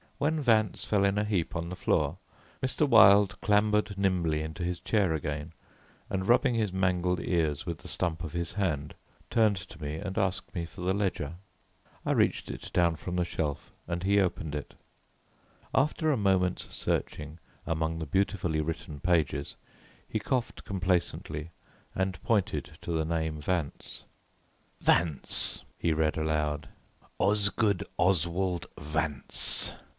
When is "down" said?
12.73-12.97